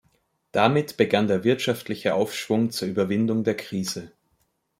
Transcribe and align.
Damit 0.51 0.97
begann 0.97 1.27
der 1.27 1.43
wirtschaftliche 1.43 2.15
Aufschwung 2.15 2.71
zur 2.71 2.87
Überwindung 2.87 3.43
der 3.43 3.55
Krise. 3.55 4.11